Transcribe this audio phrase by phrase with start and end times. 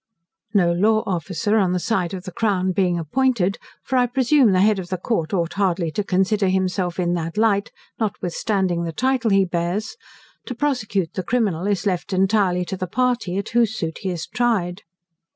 [0.55, 4.61] No law officer on the side of the crown being appointed, (for I presume the
[4.61, 9.29] head of the court ought hardly to consider himself in that light, notwithstanding the title
[9.29, 9.97] he bears)
[10.47, 14.25] to prosecute the criminal is left entirely to the party, at whose suit he is
[14.25, 14.81] tried.